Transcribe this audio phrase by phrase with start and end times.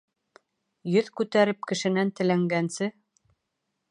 [0.95, 2.91] Йөҙ күтәреп кешенән теләнгәнсе